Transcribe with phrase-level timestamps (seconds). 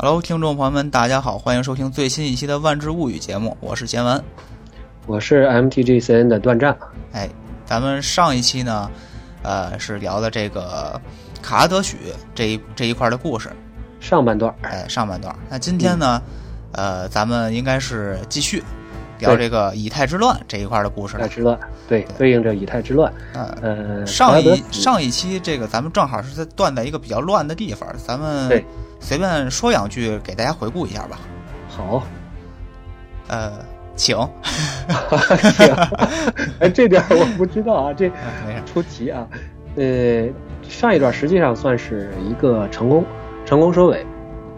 [0.00, 4.22] Hello，听众朋友们，大家好，欢迎收听最新一期的《万智物语》节目，我是贤文，
[5.08, 6.78] 我是 MTGCN 的段战。
[7.10, 7.28] 哎，
[7.66, 8.88] 咱们上一期呢，
[9.42, 11.00] 呃，是聊的这个
[11.42, 11.96] 卡拉德许
[12.32, 13.50] 这一这一块的故事，
[13.98, 14.54] 上半段。
[14.62, 15.34] 哎，上半段。
[15.50, 16.22] 那今天呢，
[16.70, 18.62] 呃，咱们应该是继续
[19.18, 21.16] 聊这个以太之乱这一块的故事。
[21.16, 23.12] 以太之乱，对，对应着以太之乱。
[23.34, 28.64] 呃，上一上一期这个咱们正好是在断在一个比较乱的地方，咱们对。
[29.00, 31.18] 随便说两句，给大家回顾一下吧。
[31.68, 32.02] 好，
[33.28, 33.52] 呃，
[33.96, 34.16] 请。
[36.60, 38.10] 哎，这点我不知道啊，这
[38.66, 39.26] 出题啊。
[39.76, 40.28] 呃，
[40.62, 43.04] 上一段实际上算是一个成功，
[43.44, 44.04] 成功收尾。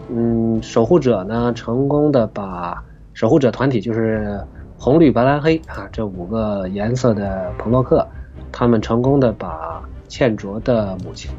[0.09, 2.83] 嗯，守护者呢，成功的把
[3.13, 4.43] 守护者团体，就是
[4.77, 8.05] 红绿白蓝黑啊这五个颜色的彭洛克，
[8.51, 11.31] 他们成功的把茜卓的母亲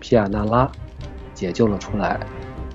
[0.00, 0.68] 皮亚纳拉。
[1.36, 2.18] 解救了出来，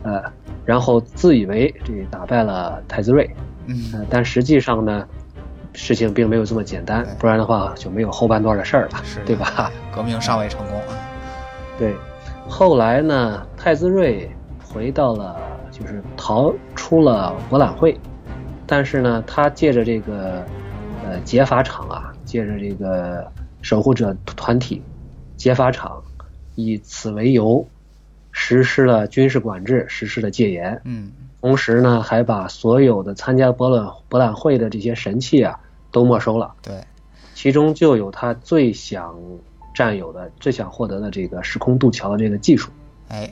[0.03, 0.23] 呃，
[0.63, 3.29] 然后自以为这打败了太子睿，
[3.65, 5.05] 嗯，但实际上呢，
[5.73, 9.71] 事情并没有这么简单，不然的话就没有后半段的事儿了，对吧？
[9.93, 10.95] 革命尚未成功啊。
[11.77, 11.95] 对，
[12.47, 14.29] 后来呢，太子睿
[14.63, 15.35] 回到了，
[15.71, 17.99] 就是逃出了博览会，
[18.67, 20.45] 但是呢，他借着这个
[21.03, 23.25] 呃劫法场啊，借着这个
[23.63, 24.81] 守护者团体
[25.35, 25.99] 劫法场，
[26.53, 27.65] 以此为由。
[28.43, 31.11] 实施了军事管制，实施了戒严，嗯，
[31.41, 35.59] 同时呢，还把所有的参加博览博览会的这些神器啊
[35.91, 36.83] 都没收了，对，
[37.35, 39.15] 其中就有他最想
[39.75, 42.71] 占有的、最想获得的这个时空渡桥的这个技术。
[43.09, 43.31] 哎，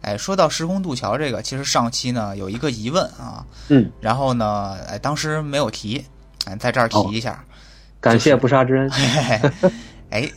[0.00, 6.02] 哎，说到时空渡桥这个，其实上期呢有一个疑问啊，嗯，然后呢，哎，当时没有提，
[6.46, 7.44] 哎，在这儿提一下，
[8.00, 8.90] 感谢不杀之恩。
[8.92, 9.52] 哎，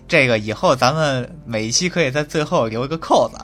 [0.08, 3.38] 这个以后咱们每一期可以在最后留一个扣子。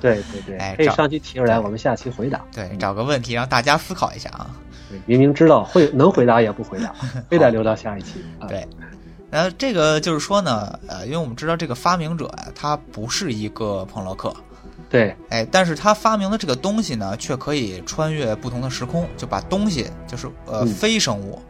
[0.00, 2.42] 对 对对，哎，可以上期提出来，我们下期回答。
[2.54, 4.50] 对，找个问题让大家思考一下啊。
[4.88, 6.94] 对明明知道会能回答也不回答，
[7.28, 8.24] 非得留到下一期。
[8.48, 8.66] 对，
[9.30, 14.34] 呃，这个就是说呢，呃，因为我们知道这个发明者呀，他不是一个彭洛克。
[14.88, 21.42] 对，哎，但是他发明的这个东西呢，却可以穿越不同的时空，就把东西，就是呃非生物。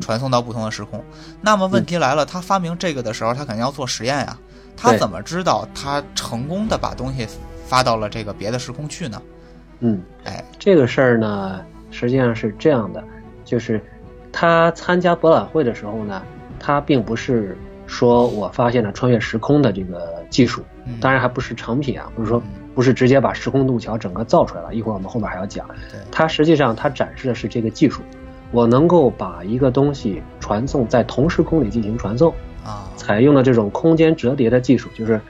[0.00, 1.02] 传送到不同的时空，
[1.40, 4.38] 那么问题来了，他发明这个的时候，他肯定要做实验呀。
[4.76, 7.26] 他怎么知道他成功的把东西
[7.66, 9.20] 发到了这个别的时空去呢？
[9.80, 11.60] 嗯，哎，这个事儿呢，
[11.90, 13.04] 实际上是这样的，
[13.44, 13.80] 就是
[14.32, 16.22] 他参加博览会的时候呢，
[16.58, 17.56] 他并不是
[17.86, 20.64] 说我发现了穿越时空的这个技术，
[21.00, 22.42] 当然还不是成品啊，不是说
[22.74, 24.74] 不是直接把时空渡桥整个造出来了。
[24.74, 25.68] 一会儿我们后面还要讲，
[26.10, 28.00] 他实际上他展示的是这个技术。
[28.52, 32.32] 我能够把一个东西传送在同时空里进行传送
[32.64, 35.20] 啊，采用了这种空间折叠的技术，就是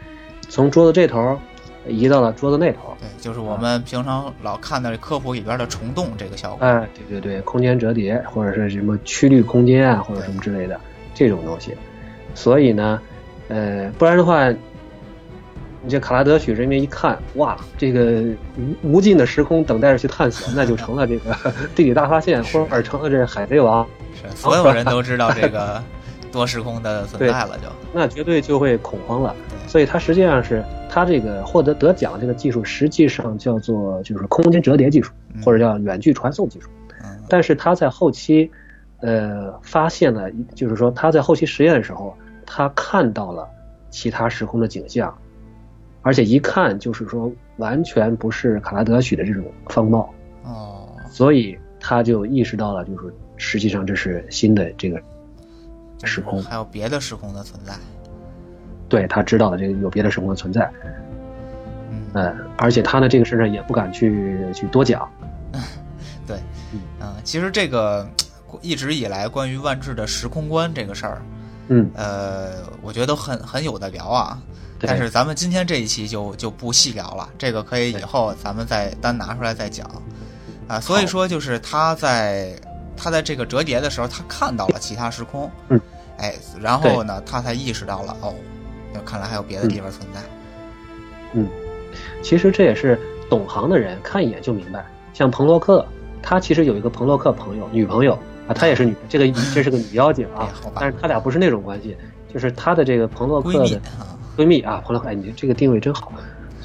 [0.48, 1.38] 从桌子这头
[1.86, 2.94] 移到了桌子那头。
[3.00, 6.66] 对，就是我们平常老看到科普里边的虫洞这个效果。
[6.66, 10.78] 哎，对对对，空间折叠或者是什么曲率空间啊，或者什么之类的
[11.14, 11.74] 这种东西。
[12.34, 13.00] 所以呢，
[13.48, 14.52] 呃，不然的话。
[15.84, 18.22] 你这卡拉德许人民一看，哇，这个
[18.56, 21.36] 无无尽的时空等待着去探索，那就成了这个
[21.74, 23.84] 地理大发现，或者成了这海贼王。
[24.14, 25.82] 是，所有人都知道 这个
[26.30, 29.34] 多时空的存在了，就那绝对就会恐慌了。
[29.66, 35.12] 所以它实际上是它这个获得得奖这个技术，实际上叫做就是空间折叠技术，
[35.44, 36.68] 或者叫远距传送技术。
[37.28, 38.48] 但是他在后期，
[39.00, 42.16] 呃，发现了，就是说他在后期实验的时候，
[42.46, 43.48] 他看到了
[43.90, 45.12] 其他时空的景象。
[46.02, 50.12] 而且一看就是说，完全不是卡拉德许的这种风貌
[50.42, 55.00] 哦，所以他就意识到了，就是实际上这是新的这个
[56.02, 57.72] 时空，还有别的时空的存在。
[58.88, 60.70] 对他知道的这个有别的时空的存在，
[62.12, 65.08] 嗯，而且他呢这个事上也不敢去去多讲。
[66.26, 66.36] 对，
[67.00, 68.06] 嗯，其实这个
[68.60, 71.22] 一直以来关于万智的时空观这个事儿，
[71.68, 74.42] 嗯，呃，我觉得很很有的聊啊。
[74.84, 79.88] 但是咱们今天这一期就就不细聊了，这个可以以后咱们再单拿出来再讲，
[80.66, 82.52] 啊，所以说就是他在
[82.96, 85.80] 他在这个折叠的时候，他看到了其他时空，嗯，
[86.18, 88.34] 哎，然后呢，他才意识到了，哦，
[88.92, 90.20] 那看来还有别的地方存在，
[91.34, 91.48] 嗯，
[92.22, 92.98] 其实这也是
[93.30, 95.86] 懂行的人看一眼就明白，像彭洛克，
[96.20, 98.18] 他其实有一个彭洛克朋友女朋友
[98.48, 101.96] 啊，她也是女， 这个这是个女妖精啊，但是他俩不是那种关系，
[102.32, 103.80] 就是他的这个彭洛克的。
[104.36, 106.12] 闺蜜啊，彭洛克，哎，你这个定位真好。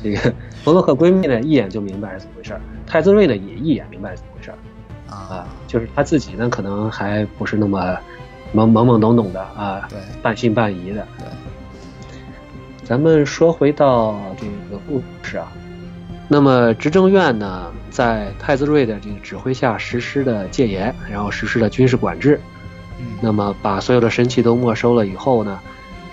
[0.01, 0.33] 这个
[0.63, 2.61] 彭洛克闺蜜呢，一眼就明白是怎么回事儿。
[2.85, 4.57] 太子睿呢，也一眼明白是怎么回事儿。
[5.09, 7.97] 啊，就是他自己呢，可能还不是那么
[8.53, 11.07] 懵懵懵懂懂的啊，对，半信半疑的。
[11.17, 11.27] 对。
[12.83, 15.51] 咱们说回到这个故事啊，
[16.29, 22.39] 那么执政院呢，在太子睿的这个指挥下实施的戒严，然后实施了军事管制。
[23.19, 25.59] 那么把所有的神器都没收了以后呢，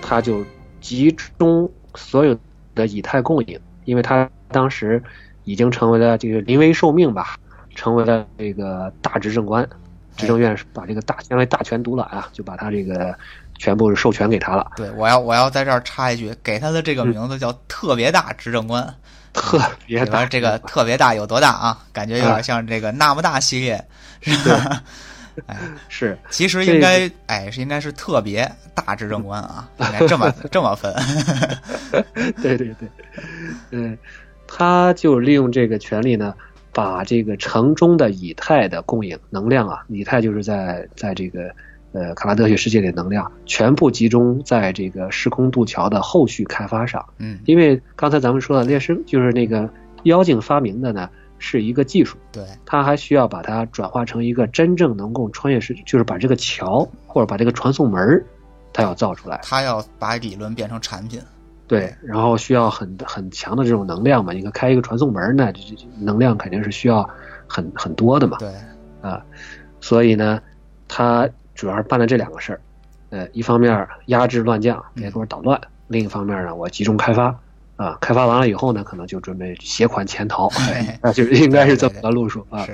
[0.03, 0.45] 他就
[0.85, 2.39] 集中所有
[2.75, 5.03] 的以太供应，因为他当时
[5.45, 7.39] 已经成为了这个临危受命吧，
[7.75, 9.67] 成为了这个大执政官。
[10.17, 13.13] 执政院是把这个大，相当于大权独揽啊，就把他这个
[13.59, 14.71] 全部授权给他了。
[14.77, 18.95] 对，我要我要在这儿插一句，给他的这个名字叫特别大执政官。
[19.33, 21.79] 特别大，这个特别大有多大啊？
[21.93, 23.85] 感觉有点像这个那么大系列，
[24.21, 24.83] 是吧？
[25.47, 25.59] 哎，
[25.89, 30.93] 是，其实应该哎是应该是特别大执政官啊，应该这么 这么分。
[32.43, 32.89] 对对对，
[33.71, 33.99] 嗯，
[34.47, 36.35] 他就利用这个权利呢。
[36.77, 41.55] 把这个城中的以太的供应能量啊，以太就是在在这个
[41.93, 47.07] 呃卡拉德学世界里能量全部集中在这个时空渡桥的后续开发上。
[47.19, 49.71] 嗯，因为刚才咱们说的猎狮就是那个
[50.03, 51.09] 妖精发明的呢，
[51.39, 52.17] 是一个技术。
[52.33, 58.25] 对，它还需要把它转化成一个真正能够穿越时，就是把这个桥或者把这个传送门
[58.73, 59.41] 它要造出来。
[59.43, 61.21] 它要把理论变成产品。
[61.67, 64.35] 对，然后需要很很强的这种能量嘛？
[64.35, 65.61] 你看开一个传送门，那这
[65.99, 67.09] 能量肯定是需要
[67.49, 68.37] 很很多的嘛。
[68.39, 68.53] 对，
[69.01, 69.25] 啊，
[69.81, 70.43] 所以呢，
[70.89, 72.61] 它主要是办了这两个事儿，
[73.09, 75.59] 呃，一方面压制乱将，别给我捣乱；
[75.89, 77.35] 另一方面呢，我集中开发，
[77.77, 80.49] 啊，开发完了以后呢，可能就准备携款潜逃，
[81.03, 82.67] 那就应该是这么个路数啊。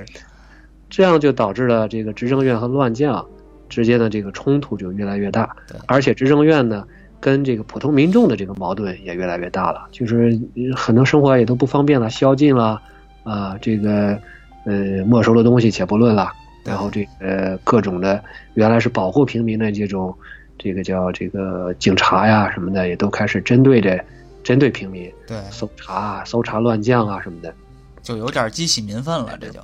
[0.88, 3.24] 这样就导致了这个执政院和乱将
[3.68, 5.54] 之间的这个冲突就越来越大，
[5.86, 6.84] 而且执政院呢。
[7.22, 10.40] 跟这个普通民众的这个矛盾也越来越大了，就是
[10.74, 12.80] 很多生活也都不方便了，宵禁了，
[13.24, 14.18] 啊，这个
[14.64, 16.32] 呃没收的东西且不论了，
[16.64, 18.24] 然后这个各种的
[18.54, 20.16] 原来是保护平民的这种
[20.56, 24.02] 这个叫这个警察呀什么的，也都开始针对着
[24.42, 27.54] 针对平民，对，搜查搜查乱将啊什么的，
[28.02, 29.60] 就有点激起民愤了，这就。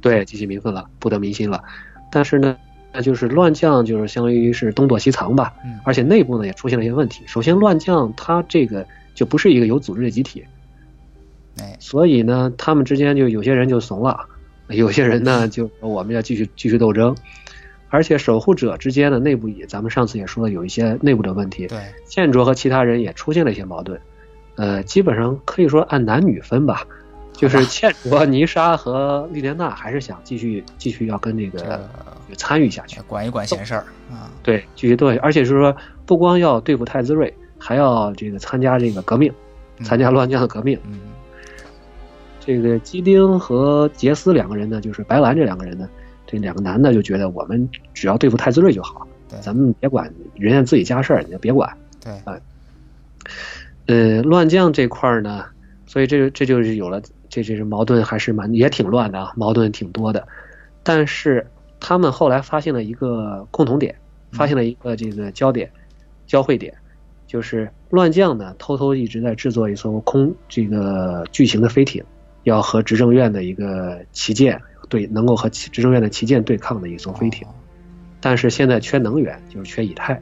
[0.00, 1.62] 对激起民愤了，不得民心了，
[2.10, 2.56] 但是呢。
[2.92, 7.22] 那就是乱将，就是相当于是东躲西藏吧，嗯，而且内部呢也出现了一些问题。
[7.26, 10.42] 首先，乱将他这个就不是一个有组织的集体，
[11.58, 14.18] 哎，所以呢，他们之间就有些人就怂了，
[14.68, 17.14] 有些人呢就我们要继续继续斗争，
[17.88, 24.00] 而且守护者之间的内部也，咱们上次也说了有一些内部的问题，对，建卓和其他人也出现了一些矛盾，
[24.56, 26.86] 呃，基本上可以说按男女分吧。
[27.32, 31.86] 就是倩卓、泥沙和莉莲娜还是想继续继续要跟这个
[32.34, 34.32] 参与下去，管一管闲事儿啊。
[34.42, 39.30] 对，继续对，而且是说不光要对付太子睿，还要这个参加这个革命，
[39.82, 40.78] 参加乱将的革命。
[40.86, 40.98] 嗯。
[42.40, 45.86] 这个基丁和杰斯两个人呢，就是白兰这两个人呢，
[46.26, 49.06] 这两个男的就觉得我们只要对付太子睿就好，
[49.40, 51.70] 咱们别管人家自己家事儿，你就别管。
[52.02, 52.12] 对。
[52.24, 52.38] 啊。
[53.86, 55.44] 呃，乱将这块儿呢，
[55.86, 57.00] 所以这这就是有了。
[57.28, 60.26] 这这是矛盾还是蛮也挺乱的啊，矛盾挺多的，
[60.84, 61.44] 但是
[61.80, 63.94] 他们后来发现了一个共同点，
[64.30, 65.68] 发现了一个这个焦点
[66.26, 66.72] 交汇点，
[67.26, 72.02] 就是乱将呢偷偷一直在制作一艘空这个巨型的飞艇，
[72.44, 77.46] 要和执政院的一个旗舰对能够和执政院的旗舰对抗的一艘飞艇，
[78.20, 80.20] 但是现在缺能源，就是缺以太，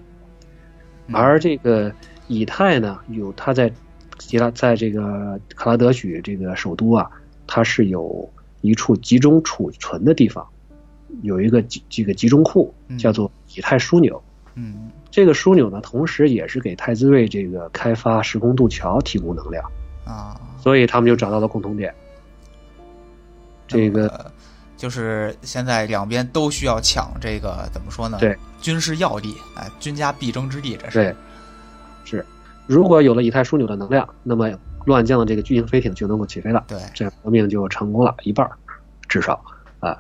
[1.12, 1.92] 而这个
[2.28, 3.73] 以太呢有它在。
[4.16, 7.11] 吉拉在这个卡拉德许这个首都啊，
[7.49, 10.47] 它是有一处集中储存的地方，
[11.23, 14.23] 有一个集这个集中库，叫做以太枢纽。
[14.54, 19.68] 嗯，这个枢纽呢，同时也是给太子睿这个开发时空渡桥提供能量
[20.04, 21.92] 啊，所以他们就找到了共同点。
[23.66, 24.33] 这个
[24.85, 28.19] 就是现在两边都需要抢这个怎么说呢？
[28.21, 30.99] 对，军事要地，哎，军家必争之地，这是。
[31.05, 31.14] 对
[32.05, 32.26] 是。
[32.67, 34.50] 如果有了以太枢纽的能量，那么
[34.85, 36.62] 乱将的这个巨型飞艇就能够起飞了。
[36.69, 38.47] 对，这样革命就成功了一半，
[39.09, 39.43] 至少
[39.81, 39.99] 啊。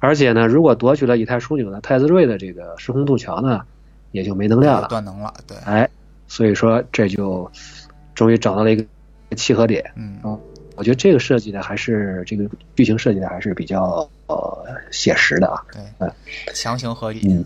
[0.00, 3.62] 而且呢，如果夺取了以太枢纽的太子睿的这个时空渡桥呢，
[4.10, 5.32] 也就没能量了，断能了。
[5.46, 5.88] 对，哎，
[6.28, 7.50] 所以说这就
[8.14, 8.84] 终于找到了一个
[9.34, 9.90] 契合点。
[9.96, 10.18] 嗯，
[10.76, 15.62] 我觉得这个设计的还是这个剧情设计的还是比较呃写实的啊。
[15.72, 16.12] 对，嗯，
[16.54, 17.44] 强行合理嗯。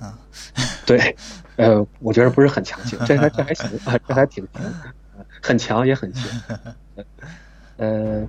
[0.84, 1.16] 对。
[1.56, 4.62] 呃，我觉得不是很强行，这还这还行啊，这还挺强，
[5.42, 6.24] 很强也很强。
[7.76, 8.26] 呃，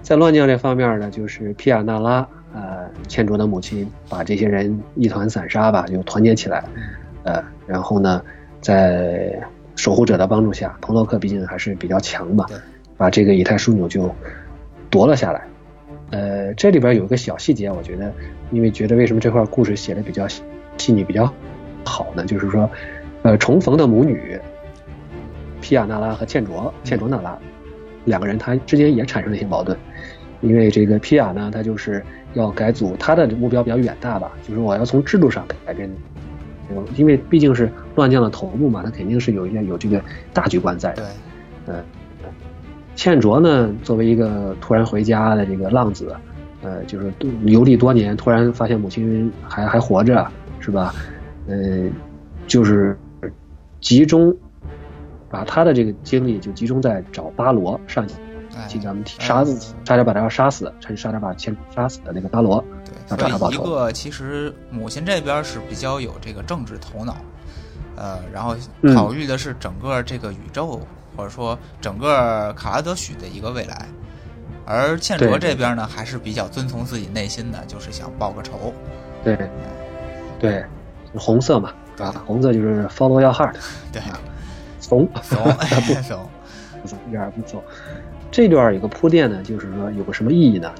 [0.00, 6.64] 在乱将这方面呢，就是皮亚纳拉，呃，茜卓的母亲把这些人一团散沙吧，就团结起来，
[7.24, 8.24] 呃，然后呢，
[8.62, 9.38] 在
[9.76, 12.46] 守护者的帮助下，彭洛克毕竟还是比较强嘛，
[12.96, 14.10] 把这个以太枢纽就
[14.90, 15.42] 夺了下来。
[16.10, 18.12] 呃，这里边有一个小细节，我觉得，
[18.50, 20.26] 因为觉得为什么这块故事写的比较
[20.76, 21.32] 细腻，比较。
[21.82, 22.68] 好呢，就是说，
[23.22, 24.38] 呃，重逢的母女
[25.60, 27.38] 皮亚纳拉和茜卓茜卓纳拉，
[28.04, 29.76] 两个人他之间也产生了一些矛盾，
[30.40, 32.04] 因为这个皮亚呢，他就是
[32.34, 35.90] 要改组，他的目标比较远大吧，就是我要从制度上改变，
[36.96, 40.92] 因为毕竟是乱将的头目嘛，他肯定是有一些有这个大局观在。
[40.92, 41.04] 对，
[41.66, 41.82] 嗯，
[43.00, 46.14] 茜卓呢，作为一个突然回家的这个浪子，
[46.60, 47.10] 呃，就是
[47.46, 50.94] 游历多年，突然发现母亲还还活着，是吧？
[51.48, 51.88] 呃，
[52.46, 52.94] 就是
[53.80, 54.36] 集中。
[55.30, 58.16] 把他的这个精力就集中在找巴罗上去，
[58.66, 59.44] 记咱们杀
[59.84, 62.62] 差点把他要杀死，差点把千杀死的那个巴罗，
[63.08, 67.16] 要找他报仇一个其实母亲这边是比较有这个政治头脑，
[67.94, 68.56] 呃，然后
[68.92, 70.80] 考虑的是整个这个宇宙
[71.16, 73.86] 或者说整个卡拉德许的一个未来，
[74.64, 78.72] 而倩卓这边呢还是比较遵从自己内心的，就是想报个仇，
[79.22, 79.36] 对，
[80.38, 80.64] 对，
[81.14, 82.22] 红色嘛，是吧？
[82.26, 83.54] 红色就是 follow your heart，
[83.92, 84.02] 对。
[84.80, 85.38] 怂，怂，
[86.02, 86.28] 怂，
[86.86, 87.62] 怂，一点不怂。
[88.30, 90.72] 这段有个铺垫呢，就是说有个什么意义呢？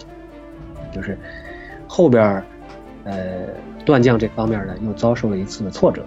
[0.92, 1.16] 就是
[1.86, 2.42] 后边
[3.04, 3.46] 呃，
[3.84, 6.04] 断将这方面呢，又遭受了一次的挫折，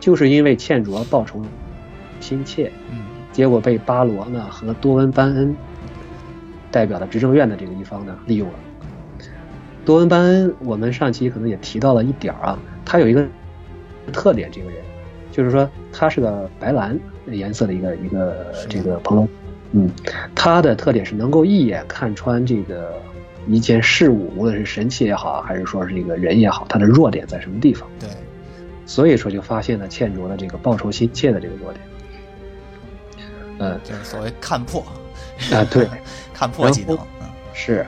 [0.00, 1.40] 就是因为倩卓报仇
[2.18, 5.54] 心切，嗯，结果被巴罗呢和多温班恩
[6.70, 8.54] 代表的执政院的这个一方呢利用了。
[9.84, 13.26] 多温班恩，我们上期可能也提到了一点啊，他有一个
[14.12, 14.78] 特点，这个人
[15.32, 16.98] 就是说他是个白蓝。
[17.26, 19.28] 颜色的一个一个这个朋友，
[19.70, 19.88] 嗯，
[20.34, 22.94] 他的特点是能够一眼看穿这个
[23.46, 27.88] 一件事物，无论是神器也好，还是说是这个人也好，他的弱点在什么地方？
[28.00, 28.08] 对，
[28.84, 31.84] 所以说就发现了倩卓的这个报仇心切的这个弱点。
[33.60, 34.82] 嗯，就是所谓看破
[35.52, 35.88] 啊，对，
[36.34, 36.98] 看破技能，
[37.54, 37.86] 是，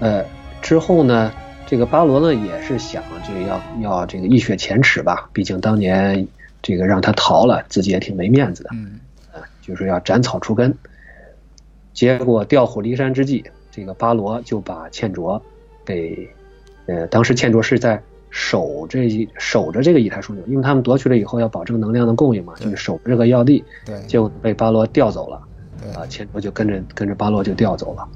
[0.00, 0.22] 呃，
[0.60, 1.32] 之后呢，
[1.66, 6.28] 这个巴罗呢也是想这个要要这个一雪前耻吧，毕竟当年。
[6.64, 8.70] 这个让他逃了，自己也挺没面子的。
[8.72, 9.00] 嗯，
[9.32, 10.72] 啊，就是要斩草除根。
[11.92, 15.42] 结果调虎离山之际，这个巴罗就把倩卓
[15.84, 16.30] 给，
[16.86, 18.00] 呃，当时倩卓是在
[18.34, 23.62] 守这守着这个以太枢纽，因为他们夺取了以后要保证能量的供应嘛，就是守这个要地。
[23.84, 25.40] 对，结果被巴罗调走了。
[25.80, 28.08] 对，啊，茜卓就跟着跟着巴罗就调走了。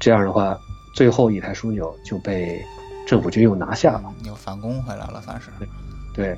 [0.00, 0.58] 这样的话，
[0.94, 2.58] 最后以太枢纽就被
[3.06, 5.50] 政府军又拿下了，又反攻回来了，算是。
[6.14, 6.36] 对，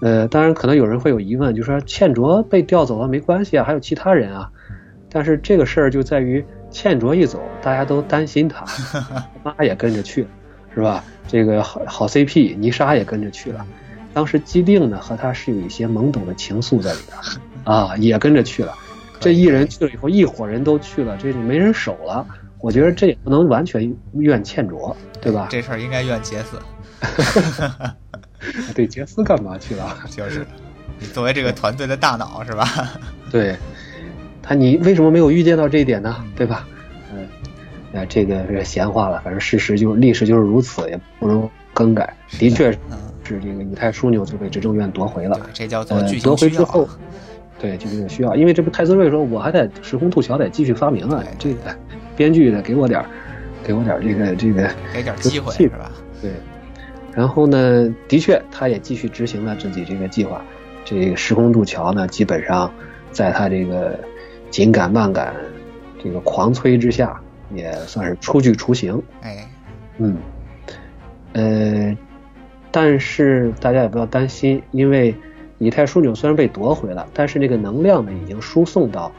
[0.00, 4.48] 呃，当然可能有人会有疑问，就说倩卓被调走了没关系啊，还有其他人啊。
[5.10, 8.64] 但是这个事儿就在于倩卓一走，大家都担心他，
[9.42, 10.28] 妈也跟着去了，
[10.74, 11.04] 是吧？
[11.26, 13.64] 这个好好 CP，泥沙也跟着去了。
[14.12, 17.16] 当时基定呢和他是有一些懵懂的情愫在里边，
[17.64, 18.74] 啊，也跟着去了。
[19.18, 22.26] 这一人去了以后，一伙人都去了，这就没人守了。
[22.60, 25.48] 我觉得这也不能完全怨倩卓，对吧？
[25.50, 26.58] 这事儿应该怨杰斯。
[28.74, 29.96] 对，杰斯干嘛去了？
[30.10, 30.46] 就是，
[31.12, 32.66] 作为这个团队的大脑是吧？
[33.30, 33.56] 对，
[34.42, 36.24] 他你为什么没有预见到这一点呢？
[36.36, 36.66] 对吧？
[37.94, 39.20] 嗯，呃，这个是闲话了。
[39.24, 42.14] 反正事实就是历史就是如此，也不容更改。
[42.38, 42.70] 的确
[43.22, 45.40] 是这个以太枢纽就被执政院夺回了。
[45.52, 46.88] 这叫做夺回之后，
[47.58, 48.34] 对，就这个需要。
[48.34, 51.24] 因为这不太子睿说，我还得时空渡桥得继续发明啊。
[51.38, 51.56] 这个
[52.16, 53.06] 编剧得给我点儿
[53.62, 55.90] 给我点儿这个这个给点机会是吧？
[56.20, 56.30] 对。
[57.14, 60.44] 然后呢，的确，他也继续执行了自己这个计划。
[60.84, 62.68] 这个时空渡桥呢，基本上
[63.12, 63.98] 在他这个
[64.50, 65.32] 紧赶慢赶、
[66.02, 67.18] 这个狂催之下，
[67.52, 69.02] 也算是初具雏形。
[69.22, 69.48] 哎，
[69.98, 70.16] 嗯，
[71.32, 71.96] 呃，
[72.70, 75.14] 但是大家也不要担心，因为
[75.58, 79.10] 以太枢纽虽然被夺回了，但是那个能量呢，已经输送到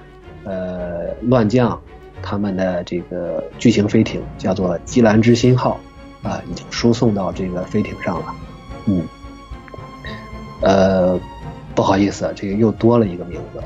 [0.44, 1.80] 呃乱将
[2.22, 5.80] 他们的这个巨型飞艇，叫做基兰之心号。
[6.24, 8.36] 啊，已经输送到这个飞艇上了，
[8.88, 9.04] 嗯，
[10.60, 11.20] 呃，
[11.76, 13.62] 不好意思，这个又多了一个名字，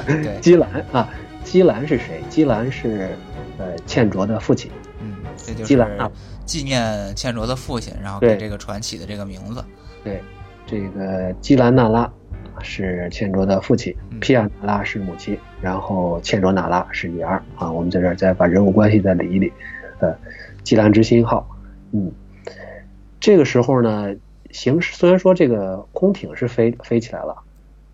[0.40, 1.06] 基 兰啊，
[1.44, 2.22] 基兰是谁？
[2.30, 3.10] 基兰是
[3.60, 5.86] 呃倩卓的父亲，嗯，这就是
[6.46, 9.62] 纪念倩卓的父亲，然后给这个船起的这个名字。
[10.02, 10.20] 对，
[10.66, 12.10] 这个基兰娜拉
[12.62, 17.70] 是倩卓的父亲，皮亚娜拉是母亲，然后倩卓娜拉是女儿啊。
[17.70, 19.52] 我们在这儿再把人物关系再理一理，
[20.00, 20.16] 呃。
[20.62, 21.48] 基兰之心号，
[21.92, 22.12] 嗯，
[23.18, 24.14] 这个时候呢，
[24.50, 27.34] 形势虽然说这个空艇是飞飞起来了，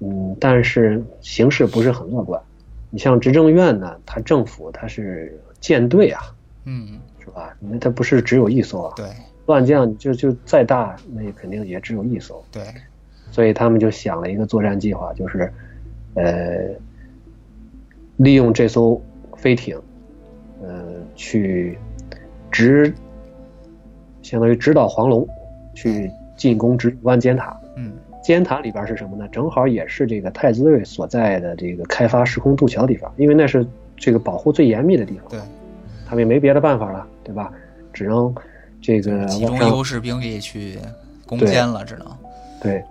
[0.01, 2.43] 嗯，但是形势不是很乐观。
[2.91, 6.23] 你像执政院呢，它政府它是舰队啊，
[6.65, 7.57] 嗯，是吧？
[7.61, 9.07] 那它不是只有一艘啊，对，
[9.47, 12.63] 乱将就就再大，那也肯定也只有一艘，对，
[13.31, 15.53] 所以他们就想了一个作战计划，就是
[16.15, 16.69] 呃，
[18.17, 19.01] 利用这艘
[19.37, 19.81] 飞艇，
[20.63, 21.79] 呃，去。
[22.49, 22.91] 直，
[24.23, 25.29] 相当于直捣黄龙
[25.75, 27.55] 去进攻直湾尖塔。
[27.77, 29.29] 嗯，尖塔里边是什么呢？
[29.29, 35.29] 正好也是这个太子卫所在的这个开发时空渡桥的地方，因为那是这个保护最严密的地方。
[35.31, 35.41] 对，
[36.07, 37.53] 他们也没别的办法了，对吧？
[37.93, 38.35] 只能
[38.81, 40.79] 这个集中优势兵力去
[41.27, 42.07] 攻坚了，只能。
[42.61, 42.83] 对，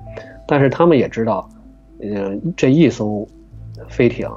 [0.48, 1.48] 但是他们也知道，
[2.00, 3.28] 呃，这一艘
[3.88, 4.30] 飞艇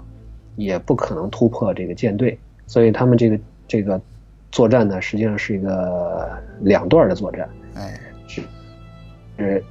[0.57, 4.01] 也不可能突破这个舰队，所以他们这个这个
[4.53, 7.49] 作战呢，实际上是一个两段的作战。
[7.75, 8.43] 哎，是，
[9.39, 9.65] 是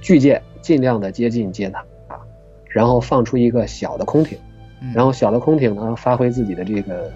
[0.00, 1.84] 巨舰尽量的接近接塔，
[2.68, 4.38] 然后放出一个小的空艇，
[4.94, 7.10] 然后小的空艇呢发挥自己的这个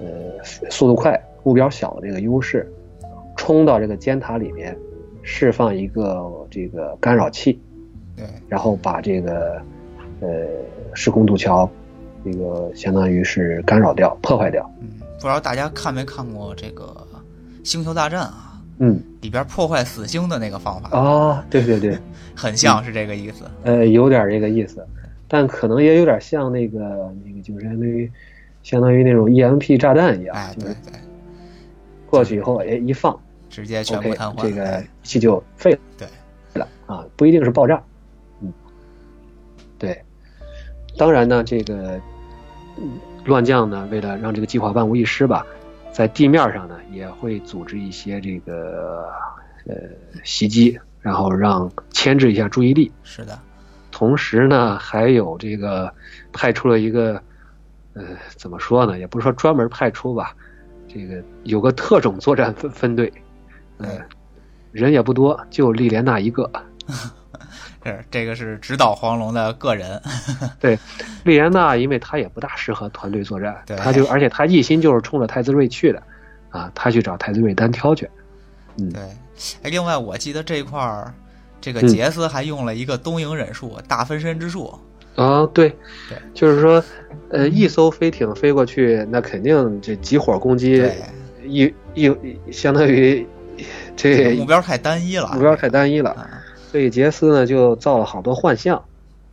[0.00, 2.70] 呃速度快、目标小的这个优势，
[3.36, 4.76] 冲到这个尖塔里面。
[5.26, 7.58] 释放一个这个干扰器，
[8.14, 9.58] 对，然后把这个
[10.20, 10.28] 呃
[10.92, 11.66] 施工渡桥，
[12.22, 14.70] 这个相当于是干扰掉、破坏掉。
[14.82, 16.94] 嗯，不知道大家看没看过这个
[17.66, 18.60] 《星球大战》啊？
[18.80, 21.96] 嗯，里边破坏死星的那个方法啊，对对对，
[22.36, 23.46] 很像是这个意思。
[23.62, 24.86] 呃，有点这个意思，
[25.28, 28.10] 但可能也有点像那个那个，就是相当于
[28.62, 30.36] 相当于那种 EMP 炸弹一样。
[30.36, 30.92] 哎，对对。
[32.06, 33.18] 过去以后，哎，一放。
[33.50, 35.78] 直接全部瘫痪，这个气就废了。
[35.96, 36.08] 对，
[36.54, 37.80] 了啊，不一定是爆炸。
[38.40, 38.52] 嗯，
[39.78, 40.02] 对。
[40.98, 42.00] 当然呢，这个
[43.24, 45.46] 乱将呢，为了让这个计划万无一失吧，
[45.92, 49.08] 在地面上呢，也会组织一些这个
[49.66, 49.74] 呃
[50.24, 52.90] 袭击，然后让牵制一下注意力。
[53.04, 53.38] 是的。
[53.94, 55.94] 同时呢，还有这个
[56.32, 57.22] 派出了一个
[57.92, 58.02] 呃，
[58.34, 58.98] 怎么说呢？
[58.98, 60.34] 也不是说专门派出吧，
[60.92, 63.12] 这个有个特种作战分分队。
[63.78, 64.02] 嗯，
[64.72, 66.50] 人也不多，就莉莲娜一个。
[67.84, 70.02] 是这个是指导黄龙的个人。
[70.58, 70.76] 对，
[71.22, 76.02] 莉莲娜，因为她也不大适合团队作战，她就而且她一心就是冲着太子睿去的，
[76.50, 78.10] 啊，她去找太子睿单挑去。
[78.76, 79.02] 嗯，对。
[79.62, 81.14] 哎，另外我记得这块儿，
[81.64, 84.78] 这个杰斯还用了一个东瀛忍术大分身之术。
[85.14, 85.70] 啊，对，
[86.10, 86.84] 对，就是说，
[87.30, 90.84] 呃，一艘飞艇飞过去，那肯定这集火攻击，
[91.46, 92.12] 一一
[92.50, 93.26] 相当于。
[93.94, 96.28] 这目标太单一了，目标太单一了，
[96.72, 98.84] 所以杰斯呢就造了好多幻象，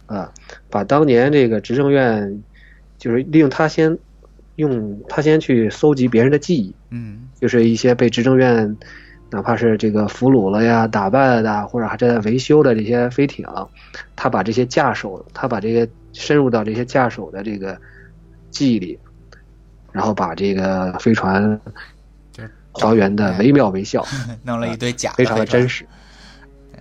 [0.05, 0.31] 啊，
[0.69, 2.43] 把当年这个执政院，
[2.99, 3.97] 就是利用他先
[4.57, 8.77] 用他先去搜集别人的记忆，嗯，就是一些被执政院
[9.31, 13.47] 哪怕是这个俘虏了呀、打败了的，或者还在维修的这些飞艇，
[14.15, 17.79] 他把这些驾手，他把这些深入到这些驾手的这个
[18.51, 18.99] 记忆里，
[19.91, 21.59] 然后把这个飞船。
[22.73, 24.01] 还原的惟妙惟肖，
[24.43, 25.85] 弄了一堆假，非常的真实，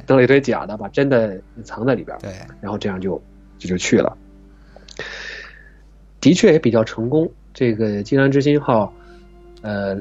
[0.07, 3.21] 弄了一堆假的，把真的藏在里边，对，然后这样就
[3.59, 4.17] 就就去了，
[6.21, 7.29] 的确也比较成功。
[7.53, 8.93] 这个金兰之心号，
[9.63, 9.99] 呃，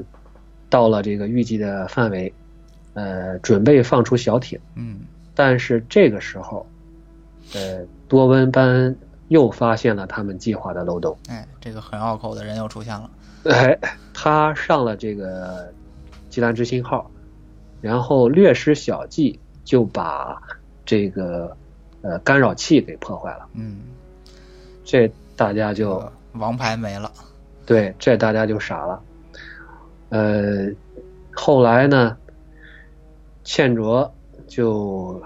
[0.68, 2.32] 到了这个预计的范围，
[2.94, 5.00] 呃，准备放出小艇，嗯，
[5.34, 6.66] 但是这个时候，
[7.54, 8.94] 呃，多温班
[9.28, 13.10] 又发现了他们计划的漏洞，哎，这个很拗口的人又出现了，
[13.44, 13.78] 哎，
[14.12, 15.72] 他上了这个。
[16.30, 17.10] 吉兰之星号，
[17.80, 20.40] 然后略施小计就把
[20.86, 21.56] 这个
[22.02, 23.48] 呃干扰器给破坏了。
[23.54, 23.80] 嗯，
[24.84, 27.10] 这大家就王牌没了。
[27.66, 29.02] 对，这大家就傻了。
[30.10, 30.68] 呃，
[31.32, 32.16] 后来呢，
[33.52, 34.08] 茜卓
[34.46, 35.20] 就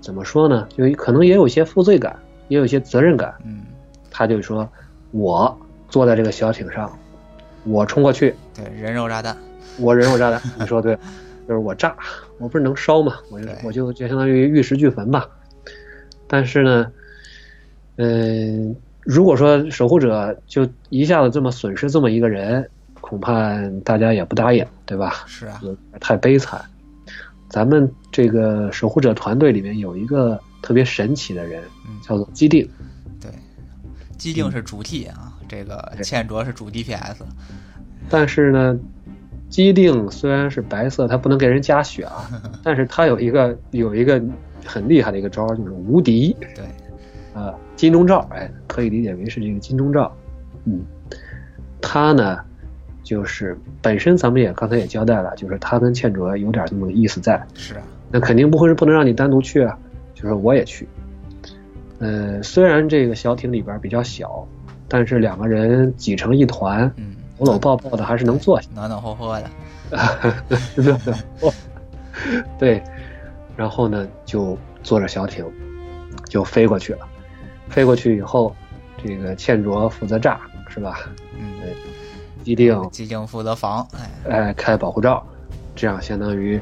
[0.00, 0.68] 怎么说呢？
[0.70, 3.34] 就可能也有些负罪感，也有些责任感。
[3.44, 3.64] 嗯，
[4.12, 4.68] 他就说
[5.10, 5.58] ：“我
[5.88, 6.88] 坐在这个小艇上，
[7.64, 9.36] 我冲过去。”对，人肉炸弹。
[9.80, 10.96] 我人肉炸弹，你说对，
[11.48, 11.96] 就是我炸，
[12.38, 13.16] 我不是能烧吗？
[13.32, 15.28] 我就我就就相当于玉石俱焚吧。
[16.28, 16.92] 但是呢，
[17.96, 23.50] 嗯，如果说守护者就一下子这么损失这么一个人，恐怕
[23.84, 25.24] 大家也不答应，对吧？
[25.26, 25.60] 是啊，
[25.98, 26.64] 太悲惨。
[27.48, 31.62] 咱们这个守护者团队里面有一个特别神奇的人，
[32.02, 32.68] 叫做基定。
[33.20, 33.30] 对，
[34.16, 37.16] 基定是主 T 啊，这个茜卓是主 DPS。
[38.08, 38.78] 但是呢。
[39.48, 42.28] 基定虽然是白色，它不能给人加血啊，
[42.64, 44.20] 但是它有一个有一个
[44.64, 46.36] 很厉害的一个招，就是无敌。
[46.40, 46.64] 对，
[47.32, 50.12] 啊，金钟罩，哎，可以理解为是这个金钟罩。
[50.64, 50.80] 嗯，
[51.80, 52.40] 他呢，
[53.06, 57.40] 就是本身咱们也刚才也交代了，就是他跟倩卓有点这么个意思在。
[57.54, 59.78] 是啊，那肯定不会是不能让你单独去啊，
[60.12, 60.88] 就是我也去。
[62.00, 64.44] 呃，虽然这个小艇里边比较小，
[64.88, 66.92] 但是两个人挤成一团。
[66.96, 67.14] 嗯。
[67.38, 69.50] 搂搂抱抱的还是能坐下，暖暖和和的。
[72.58, 72.82] 对，
[73.54, 75.44] 然后呢，就坐着小艇
[76.30, 77.06] 就飞过去了。
[77.68, 78.56] 飞过去以后，
[79.04, 80.40] 这个倩卓负责炸，
[80.70, 81.00] 是吧？
[81.38, 81.60] 嗯。
[82.46, 85.26] 基定机定负责防，哎哎，开保护罩，
[85.74, 86.60] 这样相当于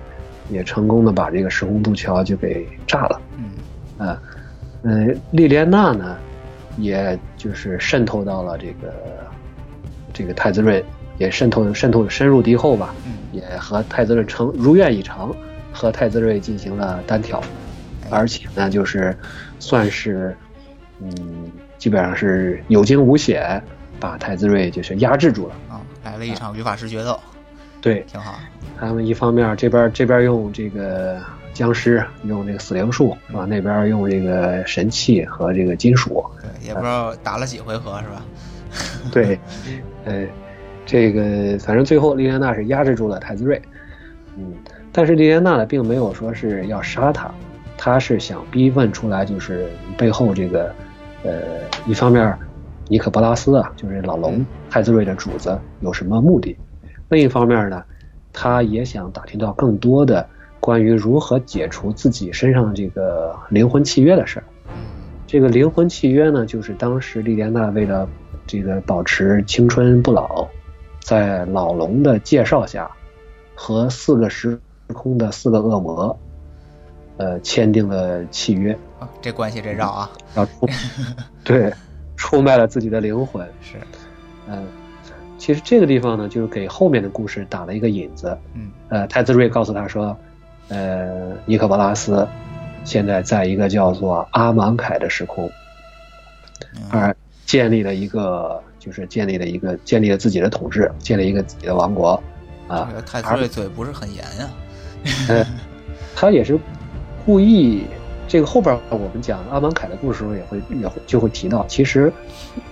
[0.48, 3.20] 也成功的把这个时空渡桥就给炸了。
[3.36, 4.06] 嗯。
[4.06, 4.22] 啊，
[4.82, 6.16] 嗯，莉莲娜呢，
[6.78, 8.94] 也就是渗透到了这个。
[10.16, 10.84] 这个太子睿
[11.18, 12.94] 也渗透渗透深入敌后吧，
[13.32, 15.34] 也和太子睿成如愿以偿，
[15.72, 17.42] 和太子睿进行了单挑，
[18.10, 19.14] 而且呢，就是
[19.58, 20.36] 算是
[21.00, 23.60] 嗯，基本上是有惊无险，
[24.00, 27.18] 把太子睿就是压制住了啊，来了一场与法师决斗，
[27.80, 28.34] 对，挺好。
[28.78, 31.20] 他们一方面这边这边用这个
[31.52, 33.44] 僵尸用这个死灵术是吧？
[33.44, 38.24] 那边用这个神器和这个金属，对，也不知道打了几回合是吧？
[39.12, 39.38] 对，
[40.04, 40.26] 呃，
[40.84, 43.62] 这个反正最后莉莲娜是压制住了太子睿，
[44.36, 44.52] 嗯，
[44.92, 47.32] 但是莉莲娜呢并没有说是要杀他，
[47.78, 50.74] 他是想逼问出来就是背后这个
[51.22, 51.32] 呃
[51.86, 52.36] 一方面
[52.88, 56.56] 尼可波拉斯啊，就是老龙太子睿的主子有什么目的，
[57.08, 57.82] 另一方面呢。
[58.36, 64.44] 他也想打听到更多的关于如何解除自己身上的这个灵魂契约的事儿。
[65.24, 68.08] 这个灵魂契约呢，就是当时莉莲娜为了
[68.44, 70.48] 这个保持青春不老，
[71.00, 72.90] 在老龙的介绍下，
[73.54, 74.60] 和四个时
[74.92, 76.18] 空的四个恶魔，
[77.18, 78.76] 呃，签订了契约。
[79.22, 80.10] 这关系真绕啊！
[80.34, 80.68] 要出
[81.44, 81.72] 对，
[82.16, 83.46] 出卖了自己的灵魂。
[83.60, 83.76] 是，
[84.48, 84.66] 嗯。
[85.36, 88.38] 其实这个地方呢，就是给后面的故事打了一个引子。
[88.54, 90.16] 嗯，呃，太子瑞告诉他说，
[90.68, 92.26] 呃，尼克波拉斯
[92.82, 95.50] 现在在一个叫做阿芒凯的时空，
[96.88, 102.18] 而建立了一个，就是建立了一个，建立了自己的统治，建立一个自己的王国。
[102.66, 104.50] 啊，太子瑞嘴不是很严呀。
[105.28, 105.44] 嗯，
[106.16, 106.58] 他也是
[107.26, 107.84] 故意。
[108.34, 112.12] 这个后边我们讲阿芒凯的故事时候也会也会就会提到，其实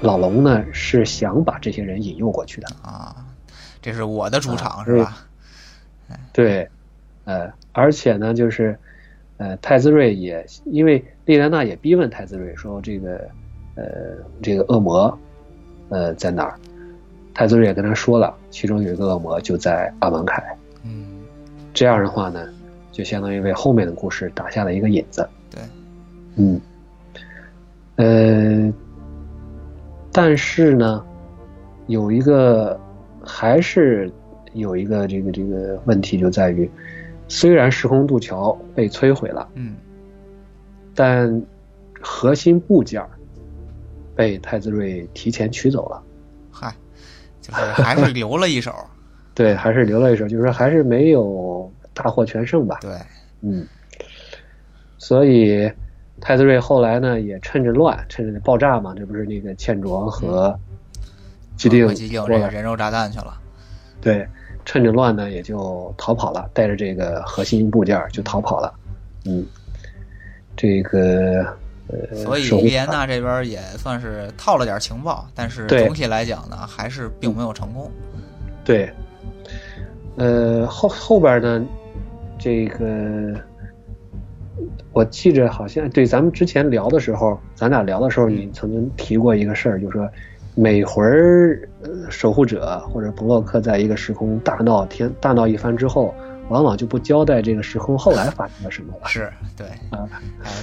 [0.01, 3.15] 老龙呢是想把这些人引诱过去的啊，
[3.81, 5.25] 这是我的主场是吧？
[6.33, 6.69] 对，
[7.27, 8.77] 呃，而且呢就是
[9.37, 13.29] 呃太子睿也因为莉莲娜也逼问太子睿说这个
[13.77, 13.85] 呃
[14.43, 15.17] 这个恶魔
[15.91, 16.59] 呃在哪儿？
[17.35, 20.43] 太子睿也跟他说了，其中有一个恶魔就在阿芒凯。
[20.83, 21.23] 嗯，
[21.73, 22.49] 这样的话呢，
[22.91, 25.25] 就相当于为后面的故事打下了一个引子。
[26.37, 26.61] 嗯，
[27.97, 28.73] 呃，
[30.13, 31.05] 但是呢，
[31.87, 32.79] 有一个
[33.25, 34.11] 还是
[34.55, 36.71] 有一个这个这个问题就在于，
[37.29, 39.77] 虽然时空渡桥被摧毁了，嗯，
[40.95, 41.43] 但
[42.01, 43.05] 核心部件
[44.15, 46.03] 被太子睿提前取走了。
[46.51, 46.75] 嗨，
[47.41, 48.73] 就是还是留了一手。
[49.35, 52.79] 对，还是留了一手，就是说还是没有大获全胜吧。
[52.83, 52.91] 对，
[53.41, 53.67] 嗯，
[55.03, 55.69] 所以。
[56.25, 60.57] 太子睿后来呢，也趁着乱，趁着爆炸嘛，这不是那个茜卓和
[61.57, 61.85] 基定
[62.25, 63.37] 过了人肉炸弹去了。
[64.01, 64.25] 对，
[64.65, 68.73] 趁着乱呢，也就逃跑了，带着这个核心部件就逃跑了。
[69.25, 69.45] 嗯，
[70.55, 71.45] 这个
[71.89, 77.91] 呃，所以莉莲娜这边也算是套了点情报，但是总体来讲呢，还是并没有成功。
[78.65, 78.89] 对，
[80.15, 81.67] 呃，后后边呢，
[82.39, 83.35] 这个。
[84.93, 90.09] 我记着好像对咱们之前聊的时候，咱俩聊的时候，你曾经提过一个事儿，就是说
[90.55, 91.67] 每回儿
[92.11, 96.15] 守护者或者彭洛克在一个时空大闹天大闹一番之后，
[96.51, 99.09] 往往就不交代这个时空后来发生了什么了。
[99.09, 100.07] 是对啊，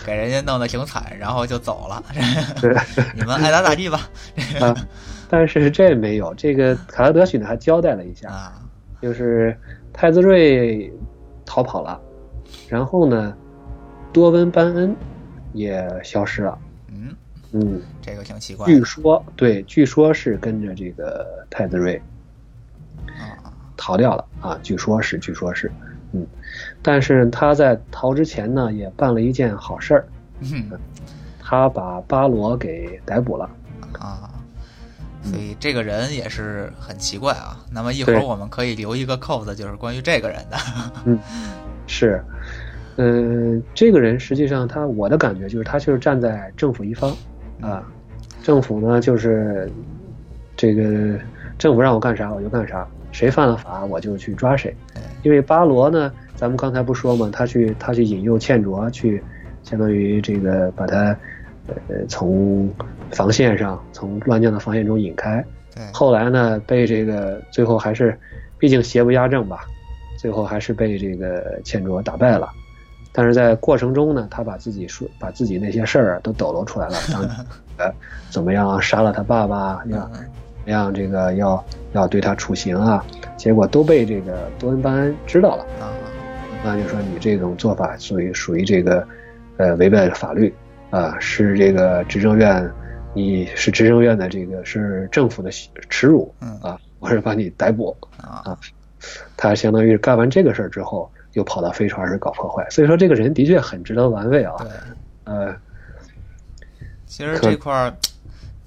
[0.06, 2.04] 给人家弄得挺惨，然后就走了。
[2.62, 2.76] 对，
[3.16, 4.08] 你们爱咋咋地吧。
[4.62, 4.76] 啊，
[5.28, 8.62] 但是这没有，这个卡拉德许呢还交代了一下，啊
[9.02, 9.58] 就是
[9.92, 10.94] 太子睿
[11.46, 12.00] 逃跑了，
[12.68, 13.34] 然后呢。
[14.12, 14.96] 多温班恩
[15.54, 16.58] 也消失了。
[16.88, 17.16] 嗯
[17.52, 18.66] 嗯，这个挺奇怪。
[18.68, 22.00] 据说对，据说是跟着这个太子睿
[23.08, 25.72] 啊逃掉了啊，据说是，据说是，
[26.12, 26.26] 嗯，
[26.82, 30.08] 但是他在逃之前呢，也办了一件好事儿，
[31.42, 33.50] 他把巴罗给逮捕了
[33.98, 34.30] 啊，
[35.24, 37.58] 所以这个人也是很奇怪啊。
[37.72, 40.58] 那么一会儿我们可以留一个扣子，就是关于这个人的。
[41.06, 41.18] 嗯，
[41.88, 42.24] 是。
[43.02, 47.16] 嗯，这个人实际上他，我的感觉就是他就是站在政府一方，
[47.62, 47.82] 啊，
[48.44, 49.72] 政府呢就是
[50.58, 51.18] 这个
[51.58, 54.76] 政府让我干啥我就干啥，谁犯了法我就去抓谁。
[55.24, 59.24] 因为巴罗呢，咱们刚才不说嘛，他去他去引诱倩卓去，
[59.64, 61.16] 相当于这个把他
[61.68, 62.70] 呃从
[63.12, 65.42] 防线上从乱将的防线中引开。
[65.94, 68.14] 后来呢，被这个最后还是，
[68.58, 69.62] 毕竟邪不压正吧，
[70.18, 72.50] 最后还是被这个倩卓打败了。
[73.12, 77.22] 但是在过程中呢，他把自己说把自己那些事儿都抖搂出来了，当
[77.78, 77.94] 呃
[78.30, 80.10] 怎么样杀了他爸爸，要
[80.66, 83.04] 让这个要要对他处刑啊，
[83.38, 85.92] 结果都被这个多恩班知道了啊，
[86.64, 89.08] 那就说你这种做法，属于属于这个
[89.58, 90.54] 呃违背法律
[90.90, 92.70] 啊，是这个执政院
[93.14, 95.50] 你是执政院的这个是政府的
[95.90, 96.60] 耻辱，嗯。
[96.62, 98.58] 啊，我是把你逮捕啊。
[99.38, 102.70] 他相当于干完这个事儿之后，又跑到飞船上搞破坏。
[102.70, 104.54] 所以说，这个人的确很值得玩味啊。
[104.60, 104.68] 对，
[105.24, 105.56] 呃，
[107.08, 107.94] 其实这块儿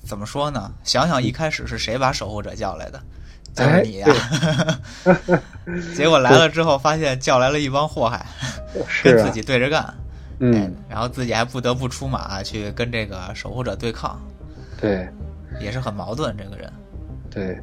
[0.04, 0.72] 怎么说呢？
[0.82, 3.00] 想想一开始是谁把守护者叫来的？
[3.54, 4.08] 就是你呀。
[5.94, 8.24] 结果来了之后，发现叫来了一帮祸害，
[9.04, 9.94] 跟自己对着干。
[10.38, 14.20] 嗯，然后自己还不得不出马去跟这个守护者对抗，
[14.80, 15.08] 对，
[15.61, 16.35] 也是很矛盾。
[16.37, 16.72] 这个人，
[17.30, 17.61] 对，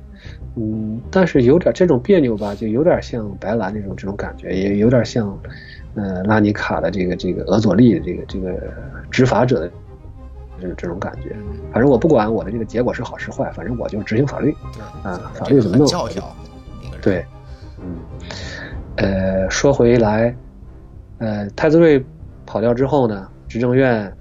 [0.59, 5.39] 嗯，但是有点这种别扭吧，就有点像白兰那种这种感觉，也有点像，
[5.95, 8.59] 呃，拉尼卡的这个这个俄佐利的这个这个
[9.09, 9.71] 执法者的
[10.59, 11.35] 这这种感觉。
[11.71, 14.53] 反正我不管我的这个结果是好是坏，反正我就执行法律。
[14.73, 15.87] 对，啊，法律怎么弄？
[15.87, 16.35] 教条，
[17.01, 17.25] 对，
[17.79, 17.95] 嗯，
[18.97, 20.35] 呃，说回来，
[21.19, 22.03] 呃，太子睿。
[22.45, 24.11] 跑掉之后呢，执政院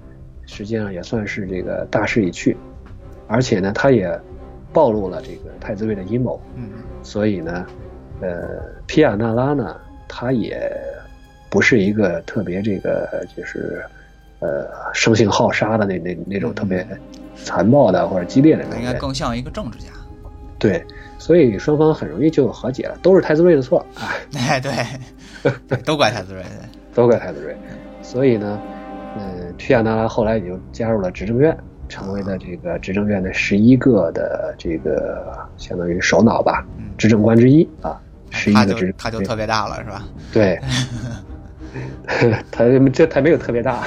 [0.45, 2.55] 实际上也算是这个大势已去，
[3.27, 4.07] 而且呢，他也
[4.73, 6.39] 暴露了这个太子睿的阴谋。
[6.55, 6.69] 嗯，
[7.03, 7.65] 所以呢，
[8.21, 9.75] 呃，皮亚纳拉呢，
[10.07, 10.71] 他也
[11.49, 13.83] 不是一个特别这个就是
[14.39, 16.85] 呃生性好杀的那那那种特别
[17.35, 19.85] 残暴的或者激烈的人，应该更像一个政治家。
[20.59, 20.85] 对，
[21.17, 24.11] 所以双方很容易就和解了，都是太子睿的错啊。
[24.35, 24.59] 哎，
[25.67, 26.43] 对，都怪太子睿，
[26.93, 27.55] 都怪太子睿。
[28.01, 28.59] 所以呢，
[29.17, 31.57] 嗯，皮亚纳拉后来也就加入了执政院，
[31.89, 36.65] 成为了这个执政院的十一个的这个相当于首脑吧，
[36.97, 37.99] 执政官之一啊，
[38.29, 40.07] 十一个执，他就特别大了，是吧？
[40.31, 40.57] 对，
[42.51, 43.83] 他这他没有特别大，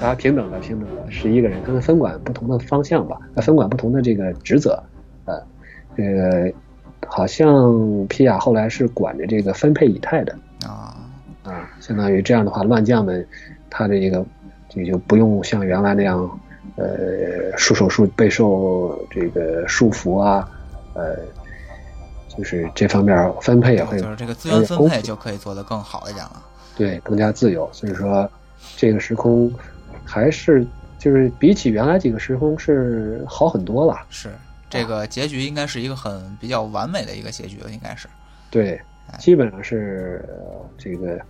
[0.00, 4.82] 大 家平等的，平等的，十一个人，他们分管不同的方向吧，分管不同的这个职责，
[5.26, 5.40] 呃，
[5.96, 6.52] 这个
[7.06, 10.34] 好像皮亚后来是管着这个分配以太的
[10.66, 10.96] 啊。
[11.44, 13.26] 啊，相当于这样的话，乱将们
[13.68, 14.24] 他的这个
[14.66, 16.40] 这就不用像原来那样，
[16.76, 20.48] 呃，束手束备受这个束缚啊，
[20.94, 21.16] 呃，
[22.28, 26.42] 就是这方面分配也会就是这个资源分配就可以做得更好一点了。
[26.76, 27.68] 对，更加自由。
[27.72, 28.28] 所以说，
[28.76, 29.52] 这个时空
[30.04, 30.66] 还是
[30.98, 34.00] 就是比起原来几个时空是好很多了。
[34.10, 34.30] 是
[34.68, 38.08] 这个结局应该是一个很比较完美的一个结局，应该是。
[38.50, 38.80] 对，
[39.18, 40.24] 基本上是
[40.76, 41.20] 这个。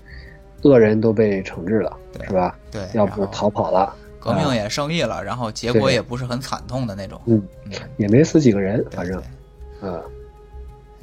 [0.63, 1.95] 恶人都被惩治了，
[2.27, 2.57] 是吧？
[2.71, 7.21] 对，要不逃跑了，革命也胜利了，然后结果也不是很惨痛的那种。
[7.27, 7.43] 嗯，
[7.99, 9.19] 也没死几个人，反正，
[9.83, 10.01] 啊，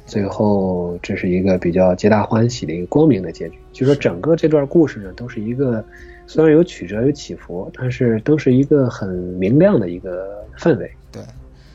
[0.06, 3.58] 最后这是一个比较皆大欢喜的一个光明的结局。
[3.72, 5.84] 就说整个这段故事呢，都是一个
[6.26, 10.92] 虽然有曲折有起伏，但是都是一个很明亮的一个氛围。
[11.12, 11.22] 对，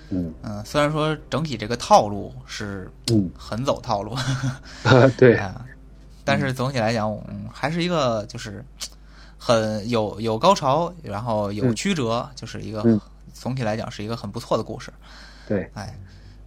[0.09, 0.33] 嗯。
[0.43, 3.29] 嗯，虽然说整体这个套路是嗯。
[3.37, 4.13] 很走套路，
[5.17, 5.39] 对。
[6.25, 8.61] 但是总体来讲，嗯，还是一个就是
[9.37, 12.83] 很有有高潮，然后有曲折，就是一个
[13.33, 14.91] 总体来讲是一个很不错的故事。
[15.47, 15.97] 对，哎，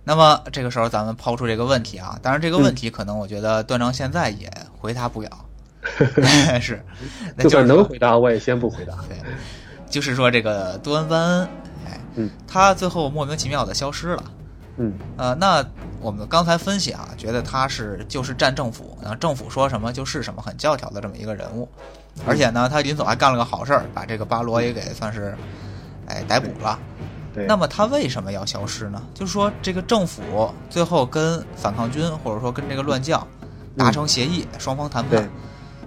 [0.05, 5.31] 那么这个时候咱们抛出这个问题啊，当然这个问题可能我觉得段章现在也回答不了，
[6.61, 6.85] 是，
[7.37, 8.95] 那就是能回答我也先不回答。
[9.09, 9.17] 对，
[9.89, 11.49] 就是说这个多恩·班恩，
[11.87, 14.25] 哎，嗯，他最后莫名其妙的消失了。
[14.77, 15.65] 嗯，呃，那
[16.01, 21.69] 我们刚才分析啊，觉得他是就是战政府，然后政府说什么就是什么，很教条的这么一个人物。
[22.27, 25.35] 而且呢，他临走还干了个好事儿，把这个巴罗也给算是，
[26.07, 26.79] 哎，逮捕了。
[27.33, 27.47] 对。
[27.47, 29.03] 那么他为什么要消失呢？
[29.15, 33.27] 就是说这个政府最后跟反抗军或者说跟这个乱将
[33.77, 35.29] 达成协议，双方谈判，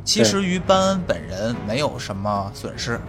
[0.03, 2.99] 其实于班恩本人没有什么损失。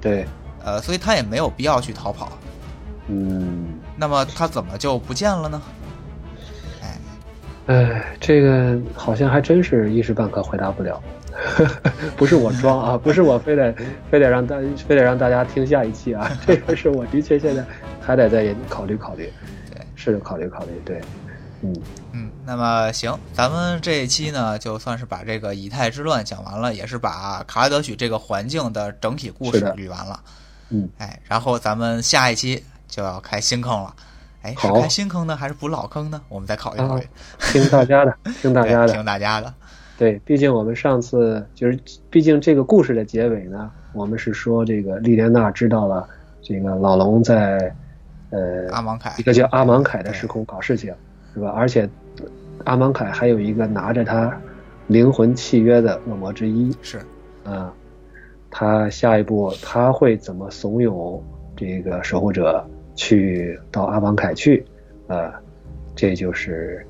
[0.00, 0.26] 对。
[0.64, 2.32] 呃，所以他也没有必要去逃跑。
[3.08, 3.78] 嗯。
[3.96, 5.62] 那么他怎么就不见了呢？
[6.82, 6.98] 哎，
[7.66, 11.02] 哎，这个好像还真是一时半刻回答不了，
[12.16, 13.74] 不是我装啊，不是我非得
[14.10, 17.64] 非得让大非得让大家听下一期啊，这个是我的确现在
[18.00, 19.32] 还得再考虑考虑，
[19.70, 21.00] 对，是的，考虑考虑，对，
[21.62, 21.74] 嗯
[22.12, 30.20] 嗯，那么行，咱们这一期呢，就算是把这个以太之乱讲完了，也是把卡拉德许这个环境的整体故事捋完了，
[30.70, 32.64] 嗯，哎，然后咱们下一期。
[32.86, 33.92] 就要开新坑了，
[34.42, 36.20] 哎，是开新坑呢，还是补老坑呢？
[36.28, 37.08] 我们再考虑考虑。
[37.40, 39.52] 听大家的，听大 家的，听大家的。
[39.96, 41.78] 对，毕竟我们上次就是，
[42.10, 46.08] 毕竟这个故事的结尾呢，我们是说这个莉莲娜知道了
[46.42, 47.74] 这个老龙在
[48.30, 50.92] 呃阿芒凯一个叫阿芒凯的时空搞事情，
[51.32, 51.50] 是吧？
[51.50, 51.88] 而且
[52.64, 54.36] 阿芒凯还有一个拿着他
[54.88, 56.98] 灵魂契约的恶魔之一，是
[57.44, 57.72] 啊，
[58.50, 61.20] 他下一步他会怎么怂恿
[61.56, 62.64] 这个守护者？
[62.96, 64.64] 去到阿芒凯去，
[65.08, 65.28] 呃，
[65.96, 66.86] 这就是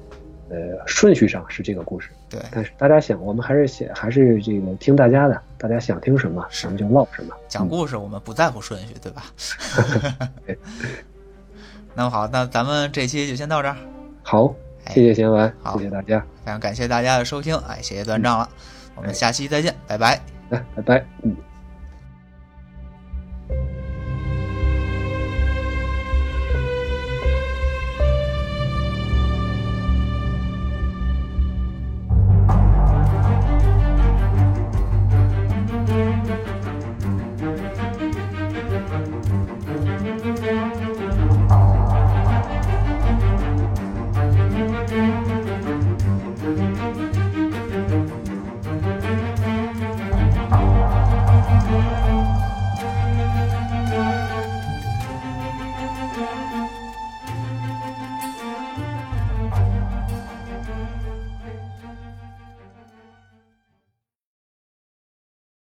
[0.55, 2.41] 呃，顺序上是这个故事，对。
[2.53, 7.35] 但是大家想，我们还是写，还是这个听大家的，大家想听什么，咱们就唠什么。
[7.49, 9.25] 讲故事我们不在乎顺序，对吧？
[11.95, 13.77] 那么好，那咱们这期就先到这儿。
[14.23, 14.55] 好，
[14.91, 18.49] 谢谢贤文，谢谢大家，非常感谢大家的收听，哎，谢谢断账了，
[18.95, 20.21] 我们下期再见，拜拜。
[20.51, 21.35] 来，拜拜，嗯。